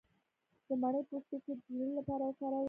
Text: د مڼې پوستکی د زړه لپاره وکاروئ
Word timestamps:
د 0.67 0.69
مڼې 0.81 1.01
پوستکی 1.09 1.53
د 1.57 1.59
زړه 1.73 1.87
لپاره 1.99 2.23
وکاروئ 2.25 2.59